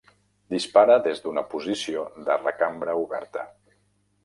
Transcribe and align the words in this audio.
Dispara 0.53 0.95
des 1.07 1.21
d'una 1.25 1.43
posició 1.51 2.07
de 2.31 2.39
recambra 2.41 2.99
oberta. 3.05 3.49